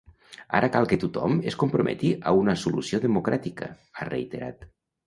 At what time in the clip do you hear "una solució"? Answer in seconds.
2.41-3.05